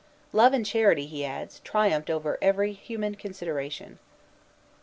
"Love 0.33 0.51
and 0.51 0.65
charity," 0.65 1.05
he 1.05 1.23
adds, 1.23 1.59
"triumphed 1.59 2.09
over 2.09 2.39
every 2.41 2.73
human 2.73 3.13
consideration." 3.13 3.99